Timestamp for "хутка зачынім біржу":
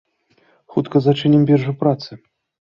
0.77-1.79